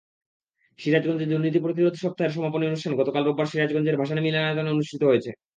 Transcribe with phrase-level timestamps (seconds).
[0.79, 5.31] সিরাজগঞ্জে দুর্নীতি প্রতিরোধ সপ্তাহের সমাপনী অনুষ্ঠান গতকাল রোববার সিরাজগঞ্জের ভাসানী মিলনায়তনে অনুষ্ঠিত হয়েছে।